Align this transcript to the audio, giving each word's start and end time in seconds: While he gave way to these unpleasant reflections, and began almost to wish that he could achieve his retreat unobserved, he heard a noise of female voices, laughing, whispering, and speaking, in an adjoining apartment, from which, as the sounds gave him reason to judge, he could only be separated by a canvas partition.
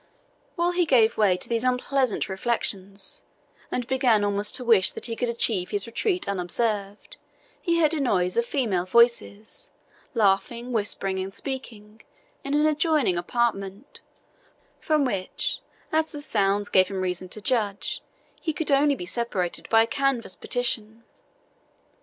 While 0.55 0.71
he 0.71 0.87
gave 0.87 1.15
way 1.15 1.37
to 1.37 1.47
these 1.47 1.63
unpleasant 1.63 2.27
reflections, 2.27 3.21
and 3.71 3.85
began 3.85 4.23
almost 4.23 4.55
to 4.55 4.65
wish 4.65 4.89
that 4.93 5.05
he 5.05 5.15
could 5.15 5.29
achieve 5.29 5.69
his 5.69 5.85
retreat 5.85 6.27
unobserved, 6.27 7.17
he 7.61 7.79
heard 7.79 7.93
a 7.93 7.99
noise 7.99 8.35
of 8.35 8.43
female 8.43 8.85
voices, 8.87 9.69
laughing, 10.15 10.71
whispering, 10.71 11.19
and 11.19 11.35
speaking, 11.35 12.01
in 12.43 12.55
an 12.55 12.65
adjoining 12.65 13.15
apartment, 13.19 14.01
from 14.79 15.05
which, 15.05 15.59
as 15.91 16.11
the 16.11 16.21
sounds 16.23 16.69
gave 16.69 16.87
him 16.87 17.01
reason 17.01 17.29
to 17.29 17.39
judge, 17.39 18.01
he 18.41 18.53
could 18.53 18.71
only 18.71 18.95
be 18.95 19.05
separated 19.05 19.69
by 19.69 19.83
a 19.83 19.87
canvas 19.87 20.35
partition. 20.35 21.03